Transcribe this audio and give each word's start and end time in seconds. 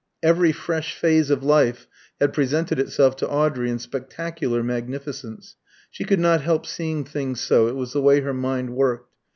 Every 0.23 0.51
fresh 0.51 0.95
phase 0.97 1.29
of 1.29 1.43
life 1.43 1.85
had 2.19 2.33
presented 2.33 2.79
itself 2.79 3.15
to 3.17 3.29
Audrey 3.29 3.69
in 3.69 3.77
spectacular 3.77 4.63
magnificence; 4.63 5.55
she 5.91 6.05
could 6.05 6.19
not 6.19 6.41
help 6.41 6.65
seeing 6.65 7.03
things 7.05 7.39
so, 7.39 7.67
it 7.67 7.75
was 7.75 7.93
the 7.93 8.01
way 8.01 8.21
her 8.21 8.33
mind 8.33 8.71
worked. 8.75 9.13